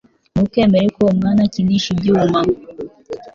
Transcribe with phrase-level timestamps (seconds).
[0.33, 2.39] Ntukemere ko umwana akinisha ibyuma